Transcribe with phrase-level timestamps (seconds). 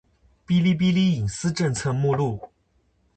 [0.49, 2.49] 《哔哩哔哩隐私政策》目录